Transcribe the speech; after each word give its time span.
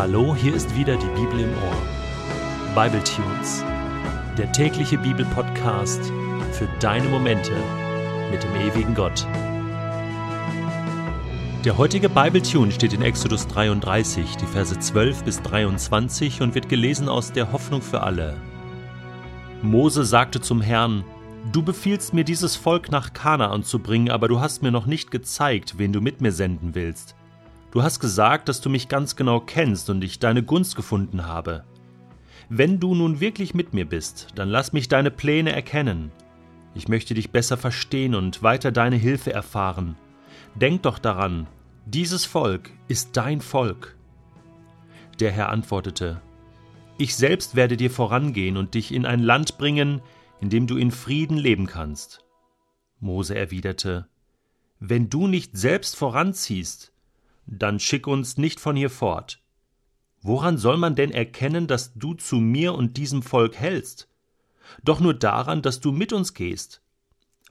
Hallo, 0.00 0.34
hier 0.34 0.54
ist 0.54 0.74
wieder 0.74 0.96
die 0.96 1.20
Bibel 1.20 1.40
im 1.40 1.50
Ohr. 1.50 2.74
Bible 2.74 3.04
Tunes, 3.04 3.62
der 4.38 4.50
tägliche 4.50 4.96
Bibelpodcast 4.96 6.00
für 6.52 6.66
deine 6.80 7.06
Momente 7.06 7.52
mit 8.30 8.42
dem 8.42 8.54
ewigen 8.56 8.94
Gott. 8.94 9.26
Der 11.66 11.76
heutige 11.76 12.08
Bible 12.08 12.40
Tune 12.40 12.72
steht 12.72 12.94
in 12.94 13.02
Exodus 13.02 13.46
33, 13.48 14.36
die 14.36 14.46
Verse 14.46 14.78
12 14.78 15.24
bis 15.24 15.42
23 15.42 16.40
und 16.40 16.54
wird 16.54 16.70
gelesen 16.70 17.10
aus 17.10 17.32
der 17.32 17.52
Hoffnung 17.52 17.82
für 17.82 18.02
alle. 18.02 18.38
Mose 19.60 20.06
sagte 20.06 20.40
zum 20.40 20.62
Herrn: 20.62 21.04
Du 21.52 21.62
befiehlst 21.62 22.14
mir, 22.14 22.24
dieses 22.24 22.56
Volk 22.56 22.90
nach 22.90 23.12
Kanaan 23.12 23.64
zu 23.64 23.80
bringen, 23.80 24.10
aber 24.10 24.28
du 24.28 24.40
hast 24.40 24.62
mir 24.62 24.70
noch 24.70 24.86
nicht 24.86 25.10
gezeigt, 25.10 25.74
wen 25.76 25.92
du 25.92 26.00
mit 26.00 26.22
mir 26.22 26.32
senden 26.32 26.74
willst. 26.74 27.16
Du 27.70 27.82
hast 27.82 28.00
gesagt, 28.00 28.48
dass 28.48 28.60
du 28.60 28.68
mich 28.68 28.88
ganz 28.88 29.14
genau 29.14 29.40
kennst 29.40 29.90
und 29.90 30.02
ich 30.02 30.18
deine 30.18 30.42
Gunst 30.42 30.74
gefunden 30.74 31.26
habe. 31.26 31.64
Wenn 32.48 32.80
du 32.80 32.96
nun 32.96 33.20
wirklich 33.20 33.54
mit 33.54 33.74
mir 33.74 33.88
bist, 33.88 34.28
dann 34.34 34.48
lass 34.48 34.72
mich 34.72 34.88
deine 34.88 35.12
Pläne 35.12 35.52
erkennen. 35.52 36.10
Ich 36.74 36.88
möchte 36.88 37.14
dich 37.14 37.30
besser 37.30 37.56
verstehen 37.56 38.16
und 38.16 38.42
weiter 38.42 38.72
deine 38.72 38.96
Hilfe 38.96 39.32
erfahren. 39.32 39.96
Denk 40.56 40.82
doch 40.82 40.98
daran, 40.98 41.46
dieses 41.86 42.24
Volk 42.24 42.70
ist 42.88 43.16
dein 43.16 43.40
Volk. 43.40 43.96
Der 45.20 45.30
Herr 45.30 45.50
antwortete, 45.50 46.20
Ich 46.98 47.14
selbst 47.14 47.54
werde 47.54 47.76
dir 47.76 47.90
vorangehen 47.90 48.56
und 48.56 48.74
dich 48.74 48.92
in 48.92 49.06
ein 49.06 49.20
Land 49.20 49.58
bringen, 49.58 50.02
in 50.40 50.50
dem 50.50 50.66
du 50.66 50.76
in 50.76 50.90
Frieden 50.90 51.36
leben 51.36 51.66
kannst. 51.66 52.24
Mose 52.98 53.36
erwiderte, 53.36 54.08
Wenn 54.80 55.08
du 55.08 55.28
nicht 55.28 55.56
selbst 55.56 55.94
voranziehst, 55.96 56.89
dann 57.50 57.80
schick 57.80 58.06
uns 58.06 58.38
nicht 58.38 58.60
von 58.60 58.76
hier 58.76 58.90
fort. 58.90 59.42
Woran 60.22 60.58
soll 60.58 60.76
man 60.76 60.94
denn 60.94 61.10
erkennen, 61.10 61.66
dass 61.66 61.94
du 61.94 62.14
zu 62.14 62.36
mir 62.36 62.74
und 62.74 62.96
diesem 62.96 63.22
Volk 63.22 63.56
hältst? 63.56 64.08
Doch 64.84 65.00
nur 65.00 65.14
daran, 65.14 65.62
dass 65.62 65.80
du 65.80 65.92
mit 65.92 66.12
uns 66.12 66.34
gehst. 66.34 66.82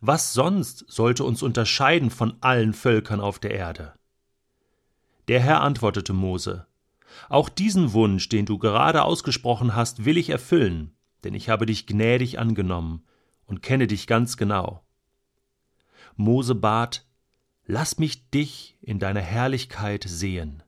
Was 0.01 0.33
sonst 0.33 0.85
sollte 0.87 1.25
uns 1.25 1.43
unterscheiden 1.43 2.09
von 2.09 2.37
allen 2.41 2.73
Völkern 2.73 3.19
auf 3.19 3.39
der 3.39 3.51
Erde? 3.51 3.93
Der 5.27 5.41
Herr 5.41 5.61
antwortete 5.61 6.13
Mose, 6.13 6.67
Auch 7.27 7.49
diesen 7.49 7.91
Wunsch, 7.91 8.29
den 8.29 8.45
du 8.45 8.57
gerade 8.57 9.03
ausgesprochen 9.03 9.75
hast, 9.75 10.05
will 10.05 10.17
ich 10.17 10.29
erfüllen, 10.29 10.95
denn 11.23 11.33
ich 11.33 11.49
habe 11.49 11.65
dich 11.65 11.85
gnädig 11.85 12.39
angenommen 12.39 13.03
und 13.45 13.61
kenne 13.61 13.87
dich 13.87 14.07
ganz 14.07 14.37
genau. 14.37 14.85
Mose 16.15 16.55
bat, 16.55 17.05
Lass 17.71 17.99
mich 17.99 18.31
dich 18.31 18.79
in 18.81 18.97
deiner 18.97 19.21
Herrlichkeit 19.21 20.03
sehen. 20.07 20.63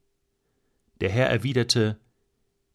Der 1.00 1.10
Herr 1.10 1.32
erwiderte, 1.32 2.00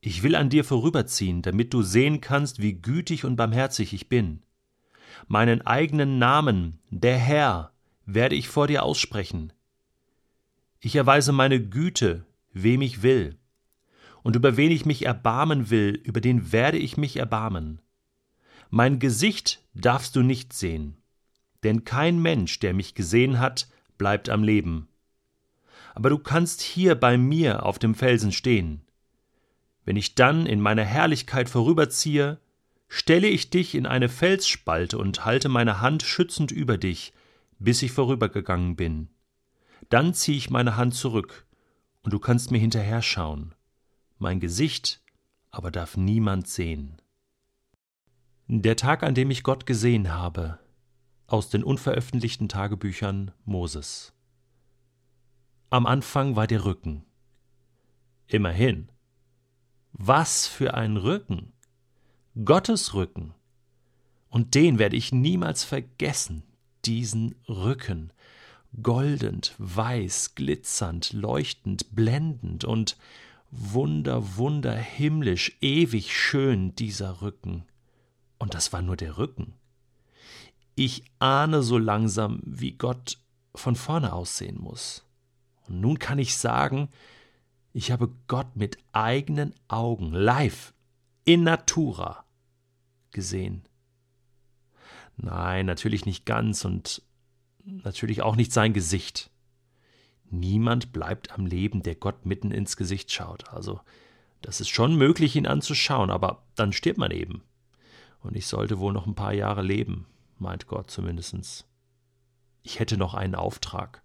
Ich 0.01 0.25
will 0.25 0.35
an 0.35 0.51
dir 0.51 0.65
vorüberziehen, 0.65 1.43
damit 1.43 1.73
du 1.73 1.83
sehen 1.83 2.21
kannst, 2.21 2.61
wie 2.61 2.73
gütig 2.73 3.25
und 3.25 3.37
barmherzig 3.37 3.93
ich 3.93 4.09
bin. 4.09 4.43
Meinen 5.29 5.63
eigenen 5.63 6.19
Namen, 6.19 6.81
der 6.91 7.17
Herr, 7.17 7.71
werde 8.05 8.35
ich 8.35 8.49
vor 8.49 8.67
dir 8.67 8.83
aussprechen. 8.83 9.53
Ich 10.81 10.97
erweise 10.97 11.31
meine 11.31 11.65
Güte, 11.65 12.27
wem 12.53 12.83
ich 12.83 13.05
will, 13.05 13.39
und 14.25 14.35
über 14.35 14.57
wen 14.57 14.73
ich 14.73 14.85
mich 14.85 15.07
erbarmen 15.07 15.71
will, 15.71 16.01
über 16.03 16.21
den 16.21 16.51
werde 16.51 16.79
ich 16.79 16.97
mich 16.97 17.17
erbarmen. 17.17 17.81
Mein 18.71 18.99
Gesicht 18.99 19.63
darfst 19.73 20.17
du 20.17 20.23
nicht 20.25 20.53
sehen, 20.53 20.97
denn 21.63 21.85
kein 21.85 22.21
Mensch, 22.21 22.59
der 22.59 22.75
mich 22.75 22.97
gesehen 22.97 23.39
hat, 23.39 23.69
bleibt 23.99 24.29
am 24.29 24.43
Leben. 24.43 24.89
Aber 25.95 26.11
du 26.11 26.19
kannst 26.19 26.61
hier 26.61 26.95
bei 26.95 27.17
mir 27.17 27.65
auf 27.65 27.79
dem 27.79 27.95
Felsen 27.95 28.33
stehen. 28.33 28.83
Wenn 29.84 29.97
ich 29.97 30.15
dann 30.15 30.47
in 30.47 30.61
meiner 30.61 30.84
Herrlichkeit 30.84 31.49
vorüberziehe, 31.49 32.39
stelle 32.89 33.29
ich 33.29 33.51
dich 33.51 33.75
in 33.75 33.87
eine 33.87 34.09
Felsspalte 34.09 34.99
und 34.99 35.25
halte 35.25 35.49
meine 35.49 35.81
Hand 35.81 36.03
schützend 36.03 36.51
über 36.51 36.77
dich, 36.79 37.12
bis 37.59 37.83
ich 37.83 37.93
vorübergegangen 37.93 38.77
bin. 38.77 39.09
Dann 39.89 40.15
ziehe 40.15 40.37
ich 40.37 40.51
meine 40.51 40.77
Hand 40.77 40.95
zurück, 40.95 41.47
und 42.03 42.12
du 42.12 42.19
kannst 42.19 42.51
mir 42.51 42.59
hinterher 42.59 43.03
schauen. 43.03 43.55
Mein 44.19 44.41
Gesicht 44.41 45.01
aber 45.56 45.71
darf 45.71 45.97
niemand 45.97 46.49
sehen. 46.49 47.01
Der 48.47 48.77
Tag, 48.77 49.03
an 49.03 49.15
dem 49.15 49.31
ich 49.31 49.43
Gott 49.43 49.65
gesehen 49.65 50.12
habe, 50.12 50.59
aus 51.26 51.48
den 51.48 51.64
unveröffentlichten 51.64 52.48
Tagebüchern 52.48 53.32
Moses. 53.44 54.12
Am 55.70 55.87
Anfang 55.87 56.37
war 56.37 56.47
der 56.47 56.64
Rücken. 56.64 57.04
Immerhin. 58.28 58.88
Was 59.92 60.47
für 60.47 60.75
ein 60.75 60.97
Rücken. 60.97 61.53
Gottes 62.44 62.94
Rücken. 62.94 63.34
Und 64.28 64.54
den 64.54 64.78
werde 64.78 64.97
ich 64.97 65.12
niemals 65.12 65.64
vergessen, 65.64 66.42
diesen 66.84 67.34
Rücken. 67.48 68.12
Goldend, 68.82 69.54
weiß, 69.58 70.34
glitzernd, 70.34 71.12
leuchtend, 71.12 71.94
blendend 71.94 72.64
und 72.64 72.97
wunder, 73.50 74.37
wunder, 74.37 74.76
himmlisch, 74.76 75.56
ewig 75.60 76.16
schön 76.16 76.75
dieser 76.75 77.22
Rücken. 77.22 77.64
Und 78.38 78.54
das 78.54 78.72
war 78.72 78.82
nur 78.82 78.97
der 78.97 79.19
Rücken. 79.19 79.54
Ich 80.78 81.04
ahne 81.19 81.62
so 81.62 81.78
langsam, 81.78 82.41
wie 82.44 82.72
Gott 82.72 83.19
von 83.54 83.76
vorne 83.76 84.12
aussehen 84.12 84.60
muss. 84.60 85.06
Und 85.66 85.81
nun 85.81 85.98
kann 85.98 86.19
ich 86.19 86.37
sagen, 86.37 86.91
ich 87.72 87.91
habe 87.91 88.10
Gott 88.28 88.56
mit 88.56 88.76
eigenen 88.92 89.54
Augen, 89.69 90.12
live, 90.12 90.75
in 91.25 91.44
natura, 91.44 92.26
gesehen. 93.10 93.62
Nein, 95.16 95.64
natürlich 95.64 96.04
nicht 96.04 96.26
ganz 96.26 96.66
und 96.66 97.00
natürlich 97.64 98.20
auch 98.20 98.37
nicht 98.37 98.53
sein 98.53 98.75
Gesicht. 98.75 99.31
Niemand 100.28 100.93
bleibt 100.93 101.32
am 101.32 101.47
Leben, 101.47 101.82
der 101.82 101.94
Gott 101.94 102.26
mitten 102.26 102.50
ins 102.50 102.76
Gesicht 102.76 103.10
schaut. 103.10 103.48
Also, 103.48 103.81
das 104.43 104.60
ist 104.60 104.69
schon 104.69 104.94
möglich, 104.94 105.37
ihn 105.37 105.47
anzuschauen, 105.47 106.10
aber 106.10 106.43
dann 106.54 106.75
stirbt 106.75 106.98
man 106.98 107.12
eben. 107.12 107.43
Und 108.20 108.37
ich 108.37 108.47
sollte 108.47 108.78
wohl 108.78 108.93
noch 108.93 109.06
ein 109.06 109.14
paar 109.14 109.32
Jahre 109.32 109.62
leben 109.62 110.04
meint 110.39 110.67
Gott 110.67 110.91
zumindest. 110.91 111.67
Ich 112.63 112.79
hätte 112.79 112.97
noch 112.97 113.15
einen 113.15 113.35
Auftrag. 113.35 114.03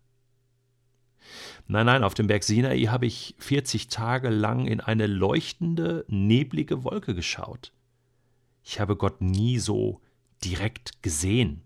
Nein, 1.68 1.86
nein, 1.86 2.04
auf 2.04 2.14
dem 2.14 2.28
Berg 2.28 2.44
Sinai 2.44 2.86
habe 2.86 3.06
ich 3.06 3.36
40 3.40 3.88
Tage 3.88 4.30
lang 4.30 4.68
in 4.68 4.82
eine 4.82 5.08
leuchtende, 5.08 6.06
neblige 6.08 6.84
Wolke 6.84 7.16
geschaut. 7.16 7.72
Ich 8.64 8.80
habe 8.80 8.96
Gott 8.96 9.22
nie 9.22 9.60
so 9.60 10.02
direkt 10.44 11.02
gesehen. 11.04 11.64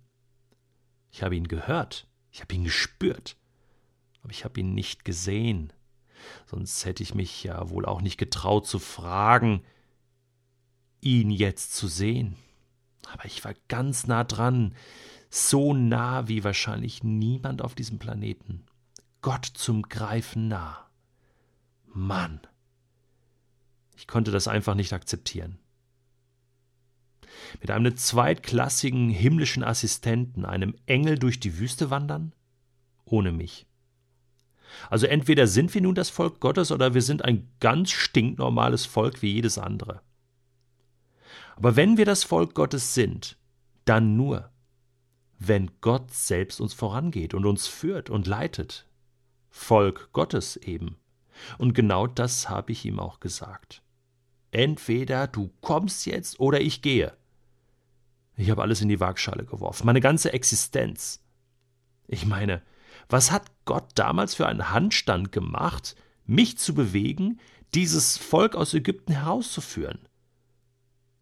Ich 1.11 1.23
habe 1.23 1.35
ihn 1.35 1.47
gehört, 1.47 2.07
ich 2.31 2.41
habe 2.41 2.53
ihn 2.53 2.65
gespürt, 2.65 3.37
aber 4.21 4.31
ich 4.31 4.43
habe 4.43 4.59
ihn 4.59 4.73
nicht 4.73 5.05
gesehen. 5.05 5.71
Sonst 6.45 6.85
hätte 6.85 7.03
ich 7.03 7.13
mich 7.13 7.43
ja 7.43 7.69
wohl 7.69 7.85
auch 7.85 8.01
nicht 8.01 8.17
getraut 8.17 8.67
zu 8.67 8.79
fragen, 8.79 9.63
ihn 11.01 11.29
jetzt 11.29 11.73
zu 11.75 11.87
sehen. 11.87 12.35
Aber 13.11 13.25
ich 13.25 13.43
war 13.43 13.53
ganz 13.67 14.07
nah 14.07 14.23
dran, 14.23 14.75
so 15.29 15.73
nah 15.73 16.27
wie 16.27 16.43
wahrscheinlich 16.43 17.03
niemand 17.03 17.61
auf 17.61 17.75
diesem 17.75 17.99
Planeten. 17.99 18.65
Gott 19.21 19.45
zum 19.45 19.83
Greifen 19.83 20.47
nah. 20.47 20.87
Mann. 21.85 22.41
Ich 23.95 24.07
konnte 24.07 24.31
das 24.31 24.47
einfach 24.47 24.75
nicht 24.75 24.93
akzeptieren. 24.93 25.57
Mit 27.59 27.71
einem 27.71 27.95
zweitklassigen 27.95 29.09
himmlischen 29.09 29.63
Assistenten, 29.63 30.45
einem 30.45 30.75
Engel 30.85 31.17
durch 31.17 31.39
die 31.39 31.57
Wüste 31.57 31.89
wandern? 31.89 32.33
Ohne 33.05 33.31
mich. 33.31 33.65
Also 34.89 35.07
entweder 35.07 35.47
sind 35.47 35.73
wir 35.73 35.81
nun 35.81 35.95
das 35.95 36.09
Volk 36.09 36.39
Gottes 36.39 36.71
oder 36.71 36.93
wir 36.93 37.01
sind 37.01 37.23
ein 37.23 37.49
ganz 37.59 37.91
stinknormales 37.91 38.85
Volk 38.85 39.21
wie 39.21 39.33
jedes 39.33 39.57
andere. 39.57 40.01
Aber 41.55 41.75
wenn 41.75 41.97
wir 41.97 42.05
das 42.05 42.23
Volk 42.23 42.53
Gottes 42.53 42.93
sind, 42.93 43.37
dann 43.85 44.15
nur, 44.15 44.51
wenn 45.39 45.71
Gott 45.81 46.13
selbst 46.13 46.59
uns 46.59 46.73
vorangeht 46.73 47.33
und 47.33 47.45
uns 47.45 47.67
führt 47.67 48.09
und 48.09 48.27
leitet. 48.27 48.87
Volk 49.49 50.09
Gottes 50.11 50.57
eben. 50.57 50.97
Und 51.57 51.73
genau 51.73 52.07
das 52.07 52.49
habe 52.49 52.71
ich 52.71 52.85
ihm 52.85 52.99
auch 52.99 53.19
gesagt. 53.19 53.81
Entweder 54.51 55.27
du 55.27 55.51
kommst 55.61 56.05
jetzt 56.05 56.39
oder 56.39 56.61
ich 56.61 56.81
gehe. 56.81 57.15
Ich 58.37 58.49
habe 58.49 58.61
alles 58.61 58.81
in 58.81 58.89
die 58.89 58.99
Waagschale 58.99 59.45
geworfen, 59.45 59.85
meine 59.85 60.01
ganze 60.01 60.33
Existenz. 60.33 61.21
Ich 62.07 62.25
meine, 62.25 62.61
was 63.09 63.31
hat 63.31 63.51
Gott 63.65 63.91
damals 63.95 64.35
für 64.35 64.47
einen 64.47 64.71
Handstand 64.71 65.31
gemacht, 65.31 65.95
mich 66.25 66.57
zu 66.57 66.73
bewegen, 66.73 67.39
dieses 67.73 68.17
Volk 68.17 68.55
aus 68.55 68.73
Ägypten 68.73 69.13
herauszuführen? 69.13 69.99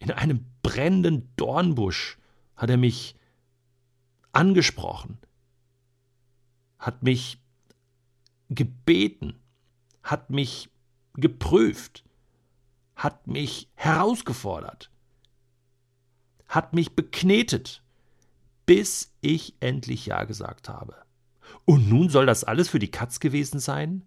In 0.03 0.11
einem 0.11 0.45
brennenden 0.63 1.33
Dornbusch 1.37 2.17
hat 2.57 2.69
er 2.69 2.75
mich 2.75 3.15
angesprochen, 4.33 5.17
hat 6.77 7.03
mich 7.03 7.41
gebeten, 8.49 9.39
hat 10.03 10.29
mich 10.29 10.69
geprüft, 11.13 12.03
hat 12.97 13.27
mich 13.27 13.69
herausgefordert, 13.75 14.91
hat 16.49 16.73
mich 16.73 16.97
beknetet, 16.97 17.81
bis 18.65 19.13
ich 19.21 19.55
endlich 19.61 20.05
Ja 20.07 20.25
gesagt 20.25 20.67
habe. 20.67 20.97
Und 21.63 21.87
nun 21.87 22.09
soll 22.09 22.25
das 22.25 22.43
alles 22.43 22.67
für 22.67 22.79
die 22.79 22.91
Katz 22.91 23.21
gewesen 23.21 23.59
sein? 23.59 24.05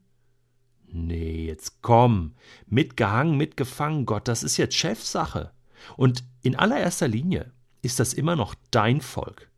Nee, 0.88 1.46
jetzt 1.46 1.80
komm. 1.80 2.34
Mitgehangen, 2.66 3.38
mitgefangen, 3.38 4.04
Gott, 4.04 4.28
das 4.28 4.42
ist 4.42 4.58
jetzt 4.58 4.74
Chefsache. 4.74 5.52
Und 5.96 6.24
in 6.42 6.56
allererster 6.56 7.08
Linie 7.08 7.52
ist 7.82 8.00
das 8.00 8.14
immer 8.14 8.36
noch 8.36 8.54
dein 8.70 9.00
Volk. 9.00 9.50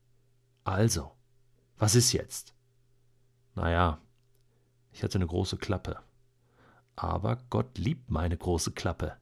Also, 0.65 1.12
was 1.76 1.94
ist 1.94 2.12
jetzt? 2.12 2.55
Naja, 3.55 4.00
ich 4.93 5.03
hatte 5.03 5.19
eine 5.19 5.26
große 5.26 5.56
Klappe. 5.56 6.00
Aber 6.97 7.37
Gott 7.50 7.79
liebt 7.79 8.11
meine 8.11 8.37
große 8.37 8.73
Klappe. 8.73 9.17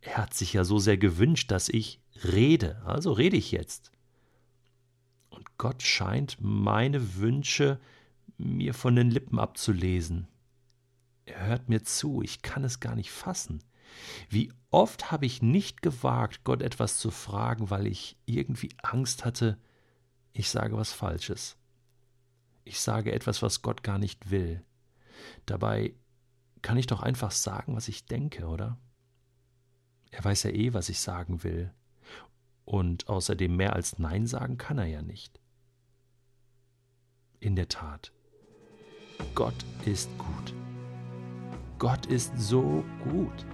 Er 0.00 0.18
hat 0.18 0.34
sich 0.34 0.52
ja 0.52 0.64
so 0.64 0.78
sehr 0.78 0.98
gewünscht, 0.98 1.50
dass 1.50 1.68
ich 1.68 2.00
rede, 2.24 2.82
also 2.84 3.12
rede 3.12 3.36
ich 3.36 3.52
jetzt. 3.52 3.90
Und 5.30 5.58
Gott 5.58 5.82
scheint 5.82 6.36
meine 6.40 7.16
Wünsche 7.16 7.80
mir 8.38 8.74
von 8.74 8.96
den 8.96 9.10
Lippen 9.10 9.38
abzulesen. 9.38 10.28
Er 11.24 11.46
hört 11.46 11.68
mir 11.68 11.82
zu, 11.82 12.22
ich 12.22 12.42
kann 12.42 12.64
es 12.64 12.80
gar 12.80 12.94
nicht 12.94 13.10
fassen. 13.10 13.62
Wie 14.28 14.52
oft 14.70 15.10
habe 15.10 15.26
ich 15.26 15.42
nicht 15.42 15.82
gewagt, 15.82 16.44
Gott 16.44 16.62
etwas 16.62 16.98
zu 16.98 17.10
fragen, 17.10 17.70
weil 17.70 17.86
ich 17.86 18.16
irgendwie 18.26 18.70
Angst 18.82 19.24
hatte, 19.24 19.58
ich 20.32 20.48
sage 20.48 20.76
was 20.76 20.92
Falsches. 20.92 21.56
Ich 22.64 22.80
sage 22.80 23.12
etwas, 23.12 23.42
was 23.42 23.62
Gott 23.62 23.82
gar 23.82 23.98
nicht 23.98 24.30
will. 24.30 24.64
Dabei 25.46 25.94
kann 26.62 26.76
ich 26.76 26.86
doch 26.86 27.02
einfach 27.02 27.30
sagen, 27.30 27.74
was 27.74 27.88
ich 27.88 28.06
denke, 28.06 28.46
oder? 28.46 28.78
Er 30.10 30.24
weiß 30.24 30.44
ja 30.44 30.50
eh, 30.50 30.74
was 30.74 30.88
ich 30.88 31.00
sagen 31.00 31.42
will. 31.42 31.72
Und 32.64 33.08
außerdem 33.08 33.56
mehr 33.56 33.74
als 33.74 33.98
Nein 33.98 34.26
sagen 34.26 34.58
kann 34.58 34.78
er 34.78 34.86
ja 34.86 35.02
nicht. 35.02 35.40
In 37.40 37.56
der 37.56 37.68
Tat, 37.68 38.12
Gott 39.34 39.54
ist 39.86 40.10
gut. 40.18 40.54
Gott 41.78 42.06
ist 42.06 42.32
so 42.38 42.84
gut. 43.02 43.46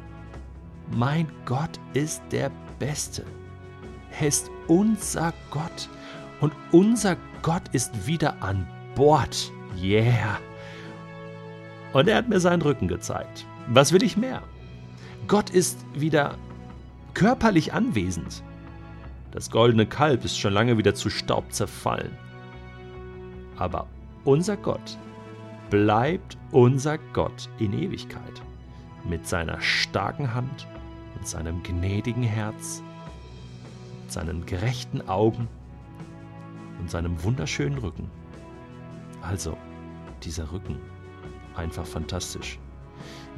Mein 0.91 1.29
Gott 1.45 1.81
ist 1.95 2.23
der 2.31 2.51
Beste. 2.79 3.25
Er 4.21 4.29
ist 4.29 4.51
unser 4.69 5.33
Gott. 5.51 5.89
Und 6.41 6.53
unser 6.73 7.17
Gott 7.43 7.63
ist 7.73 8.07
wieder 8.07 8.43
an 8.43 8.67
Bord. 8.95 9.53
Yeah. 9.81 10.39
Und 11.93 12.09
er 12.09 12.17
hat 12.17 12.29
mir 12.29 12.41
seinen 12.41 12.63
Rücken 12.63 12.89
gezeigt. 12.89 13.47
Was 13.69 13.93
will 13.93 14.03
ich 14.03 14.17
mehr? 14.17 14.43
Gott 15.29 15.51
ist 15.51 15.79
wieder 15.95 16.37
körperlich 17.15 17.73
anwesend. 17.73 18.43
Das 19.33 19.51
goldene 19.51 19.87
Kalb 19.87 20.25
ist 20.25 20.39
schon 20.39 20.53
lange 20.53 20.79
wieder 20.79 20.95
zu 20.95 21.11
Staub 21.11 21.53
zerfallen. 21.53 22.17
Aber 23.57 23.87
unser 24.25 24.57
Gott 24.57 24.99
bleibt 25.71 26.39
unser 26.53 26.99
Gott 27.13 27.49
in 27.59 27.73
Ewigkeit 27.73 28.43
mit 29.05 29.27
seiner 29.27 29.61
starken 29.61 30.35
Hand 30.35 30.67
und 31.17 31.27
seinem 31.27 31.63
gnädigen 31.63 32.23
Herz, 32.23 32.83
mit 34.03 34.13
seinen 34.13 34.47
gerechten 34.47 35.09
Augen 35.09 35.49
und 36.79 36.91
seinem 36.91 37.23
wunderschönen 37.25 37.79
Rücken. 37.79 38.11
Also, 39.23 39.57
dieser 40.23 40.53
Rücken, 40.53 40.79
einfach 41.55 41.87
fantastisch. 41.87 42.59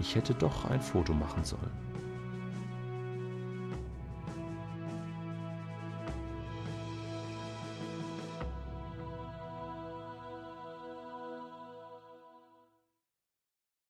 Ich 0.01 0.15
hätte 0.15 0.35
doch 0.35 0.65
ein 0.67 0.81
Foto 0.81 1.13
machen 1.13 1.45
sollen. 1.45 1.71